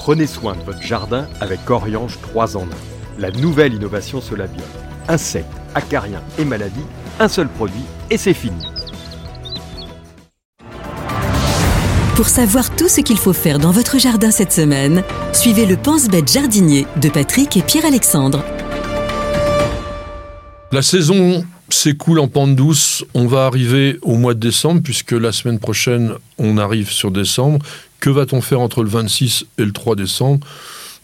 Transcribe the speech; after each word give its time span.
Prenez 0.00 0.26
soin 0.26 0.56
de 0.56 0.62
votre 0.62 0.80
jardin 0.80 1.28
avec 1.42 1.68
Oriange 1.68 2.18
3 2.22 2.56
en 2.56 2.62
1. 2.62 2.66
La 3.18 3.30
nouvelle 3.30 3.74
innovation 3.74 4.22
Solabio. 4.22 4.62
Insectes, 5.08 5.46
acariens 5.74 6.22
et 6.38 6.46
maladies, 6.46 6.86
un 7.18 7.28
seul 7.28 7.48
produit 7.48 7.84
et 8.08 8.16
c'est 8.16 8.32
fini. 8.32 8.64
Pour 12.16 12.28
savoir 12.28 12.74
tout 12.76 12.88
ce 12.88 13.02
qu'il 13.02 13.18
faut 13.18 13.34
faire 13.34 13.58
dans 13.58 13.72
votre 13.72 13.98
jardin 13.98 14.30
cette 14.30 14.52
semaine, 14.52 15.04
suivez 15.34 15.66
le 15.66 15.76
Pense-Bête 15.76 16.32
jardinier 16.32 16.86
de 16.96 17.10
Patrick 17.10 17.58
et 17.58 17.62
Pierre-Alexandre. 17.62 18.42
La 20.72 20.80
saison 20.80 21.44
s'écoule 21.68 22.20
en 22.20 22.28
pente 22.28 22.56
douce. 22.56 23.04
On 23.12 23.26
va 23.26 23.44
arriver 23.44 23.98
au 24.00 24.14
mois 24.14 24.32
de 24.32 24.40
décembre, 24.40 24.80
puisque 24.82 25.12
la 25.12 25.30
semaine 25.30 25.58
prochaine, 25.58 26.14
on 26.38 26.56
arrive 26.56 26.90
sur 26.90 27.10
décembre. 27.10 27.58
Que 28.00 28.10
va-t-on 28.10 28.40
faire 28.40 28.60
entre 28.60 28.82
le 28.82 28.88
26 28.88 29.46
et 29.58 29.64
le 29.64 29.72
3 29.72 29.94
décembre? 29.94 30.46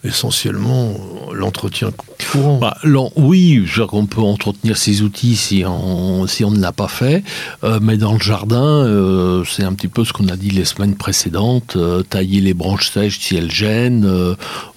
Essentiellement 0.03 0.95
l'entretien 1.33 1.91
courant. 2.31 2.57
Bah, 2.59 2.77
oui, 3.15 3.63
on 3.91 4.05
peut 4.05 4.21
entretenir 4.21 4.77
ces 4.77 5.01
outils 5.01 5.35
si 5.35 5.63
on, 5.65 6.27
si 6.27 6.43
on 6.43 6.51
ne 6.51 6.59
l'a 6.59 6.71
pas 6.71 6.87
fait, 6.87 7.23
euh, 7.63 7.79
mais 7.81 7.97
dans 7.97 8.13
le 8.13 8.19
jardin, 8.19 8.63
euh, 8.63 9.43
c'est 9.45 9.63
un 9.63 9.73
petit 9.73 9.87
peu 9.87 10.05
ce 10.05 10.13
qu'on 10.13 10.27
a 10.27 10.35
dit 10.35 10.49
les 10.49 10.65
semaines 10.65 10.95
précédentes, 10.95 11.75
euh, 11.75 12.03
tailler 12.03 12.41
les 12.41 12.53
branches 12.53 12.89
sèches 12.89 13.19
si 13.19 13.35
elles 13.35 13.51
gênent. 13.51 14.07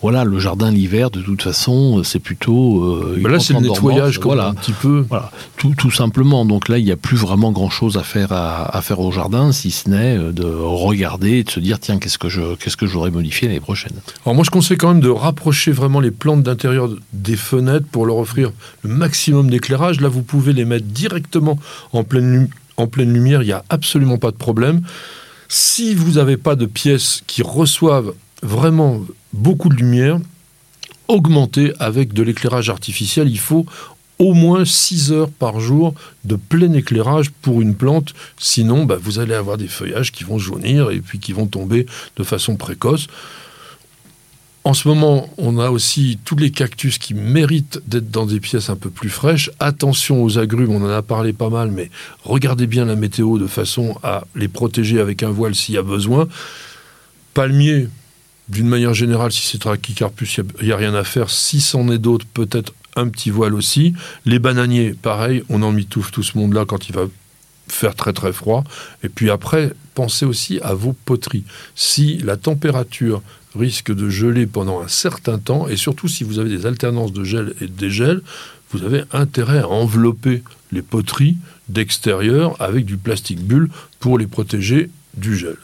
voilà, 0.02 0.24
le 0.24 0.38
jardin 0.38 0.70
l'hiver, 0.70 1.10
de 1.10 1.20
toute 1.20 1.42
façon, 1.42 2.02
c'est 2.04 2.18
plutôt... 2.18 3.00
Bah 3.18 3.30
là, 3.30 3.40
c'est 3.40 3.54
le 3.54 3.60
nettoyage, 3.60 4.18
voilà, 4.20 4.48
un 4.48 4.54
petit 4.54 4.72
peu. 4.72 5.04
Voilà, 5.08 5.30
tout, 5.56 5.74
tout 5.76 5.90
simplement. 5.90 6.44
Donc 6.44 6.68
là, 6.68 6.78
il 6.78 6.84
n'y 6.84 6.92
a 6.92 6.96
plus 6.96 7.16
vraiment 7.16 7.52
grand-chose 7.52 7.96
à 7.96 8.02
faire, 8.02 8.32
à, 8.32 8.76
à, 8.76 8.82
faire 8.82 9.00
au 9.00 9.12
jardin, 9.12 9.52
si 9.52 9.70
ce 9.70 9.88
n'est 9.88 10.16
de 10.16 10.44
regarder 10.44 11.38
et 11.38 11.44
de 11.44 11.50
se 11.50 11.60
dire, 11.60 11.78
tiens, 11.78 11.98
qu'est-ce 11.98 12.18
que 12.18 12.28
je 12.28 12.54
qu'est-ce 12.56 12.76
que 12.76 12.86
j'aurais 12.86 13.10
modifié 13.10 13.48
l'année 13.48 13.60
prochaine. 13.60 13.92
Alors 14.24 14.34
moi, 14.34 14.44
je 14.44 14.50
conseille 14.50 14.76
quand 14.76 14.88
même 14.88 15.00
de 15.00 15.08
rapprocher 15.08 15.72
vraiment 15.72 16.00
les 16.00 16.10
plantes 16.10 16.42
d'intérieur 16.42 16.88
des 17.12 17.36
fenêtres 17.40 17.86
pour 17.90 18.06
leur 18.06 18.18
offrir 18.18 18.52
le 18.82 18.90
maximum 18.90 19.50
d'éclairage. 19.50 20.00
Là, 20.00 20.08
vous 20.08 20.22
pouvez 20.22 20.52
les 20.52 20.64
mettre 20.64 20.86
directement 20.86 21.58
en 21.92 22.04
pleine, 22.04 22.48
en 22.76 22.86
pleine 22.86 23.12
lumière, 23.12 23.42
il 23.42 23.46
n'y 23.46 23.52
a 23.52 23.64
absolument 23.68 24.18
pas 24.18 24.30
de 24.30 24.36
problème. 24.36 24.82
Si 25.48 25.94
vous 25.94 26.12
n'avez 26.12 26.36
pas 26.36 26.54
de 26.54 26.66
pièces 26.66 27.22
qui 27.26 27.42
reçoivent 27.42 28.14
vraiment 28.42 29.04
beaucoup 29.32 29.68
de 29.68 29.74
lumière, 29.74 30.18
augmentez 31.08 31.72
avec 31.80 32.12
de 32.12 32.22
l'éclairage 32.22 32.70
artificiel. 32.70 33.28
Il 33.28 33.38
faut 33.38 33.66
au 34.20 34.34
moins 34.34 34.64
6 34.64 35.12
heures 35.12 35.30
par 35.30 35.58
jour 35.60 35.94
de 36.24 36.36
plein 36.36 36.72
éclairage 36.74 37.30
pour 37.30 37.62
une 37.62 37.74
plante. 37.74 38.14
Sinon, 38.38 38.84
bah, 38.84 38.98
vous 39.00 39.18
allez 39.18 39.34
avoir 39.34 39.56
des 39.56 39.66
feuillages 39.66 40.12
qui 40.12 40.24
vont 40.24 40.38
jaunir 40.38 40.90
et 40.90 41.00
puis 41.00 41.18
qui 41.18 41.32
vont 41.32 41.46
tomber 41.46 41.86
de 42.16 42.22
façon 42.22 42.56
précoce. 42.56 43.08
En 44.62 44.74
ce 44.74 44.88
moment, 44.88 45.28
on 45.38 45.58
a 45.58 45.70
aussi 45.70 46.18
tous 46.24 46.36
les 46.36 46.50
cactus 46.50 46.98
qui 46.98 47.14
méritent 47.14 47.80
d'être 47.86 48.10
dans 48.10 48.26
des 48.26 48.40
pièces 48.40 48.68
un 48.68 48.76
peu 48.76 48.90
plus 48.90 49.08
fraîches. 49.08 49.50
Attention 49.58 50.22
aux 50.22 50.38
agrumes, 50.38 50.70
on 50.70 50.84
en 50.84 50.90
a 50.90 51.00
parlé 51.00 51.32
pas 51.32 51.48
mal, 51.48 51.70
mais 51.70 51.90
regardez 52.24 52.66
bien 52.66 52.84
la 52.84 52.94
météo 52.94 53.38
de 53.38 53.46
façon 53.46 53.96
à 54.02 54.24
les 54.34 54.48
protéger 54.48 55.00
avec 55.00 55.22
un 55.22 55.30
voile 55.30 55.54
s'il 55.54 55.76
y 55.76 55.78
a 55.78 55.82
besoin. 55.82 56.28
Palmier, 57.32 57.88
d'une 58.50 58.68
manière 58.68 58.92
générale, 58.92 59.32
si 59.32 59.46
c'est 59.46 59.58
trachycarpus, 59.58 60.40
il 60.60 60.66
n'y 60.66 60.72
a, 60.72 60.76
rien 60.76 60.94
à 60.94 61.04
faire. 61.04 61.30
Si 61.30 61.62
c'en 61.62 61.88
est 61.90 61.98
d'autres, 61.98 62.26
peut-être 62.26 62.74
un 62.96 63.08
petit 63.08 63.30
voile 63.30 63.54
aussi. 63.54 63.94
Les 64.26 64.38
bananiers, 64.38 64.92
pareil, 64.92 65.42
on 65.48 65.62
en 65.62 65.72
mitouffe 65.72 66.10
tout 66.10 66.22
ce 66.22 66.36
monde-là 66.36 66.66
quand 66.66 66.88
il 66.88 66.94
va 66.94 67.06
faire 67.68 67.94
très 67.94 68.12
très 68.12 68.32
froid. 68.32 68.64
Et 69.02 69.08
puis 69.08 69.30
après, 69.30 69.72
pensez 69.94 70.26
aussi 70.26 70.60
à 70.60 70.74
vos 70.74 70.92
poteries. 70.92 71.44
Si 71.74 72.18
la 72.18 72.36
température 72.36 73.22
risque 73.54 73.92
de 73.92 74.08
geler 74.08 74.46
pendant 74.46 74.80
un 74.80 74.88
certain 74.88 75.38
temps, 75.38 75.68
et 75.68 75.76
surtout 75.76 76.08
si 76.08 76.24
vous 76.24 76.38
avez 76.38 76.50
des 76.50 76.66
alternances 76.66 77.12
de 77.12 77.24
gel 77.24 77.54
et 77.60 77.66
de 77.66 77.72
dégel, 77.72 78.22
vous 78.70 78.84
avez 78.84 79.02
intérêt 79.12 79.60
à 79.60 79.68
envelopper 79.68 80.42
les 80.72 80.82
poteries 80.82 81.36
d'extérieur 81.68 82.56
avec 82.60 82.84
du 82.84 82.96
plastique 82.96 83.40
bulle 83.40 83.68
pour 83.98 84.18
les 84.18 84.26
protéger 84.26 84.90
du 85.14 85.36
gel. 85.36 85.56